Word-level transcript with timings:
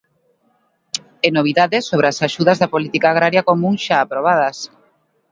E 1.25 1.27
novidades 1.37 1.83
sobre 1.89 2.07
as 2.07 2.19
axudas 2.27 2.57
da 2.61 2.71
política 2.73 3.07
agraria 3.09 3.47
común 3.49 3.75
xa 3.85 3.97
aprobadas. 3.99 4.57